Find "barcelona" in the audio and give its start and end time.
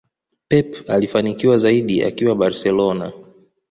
2.35-3.11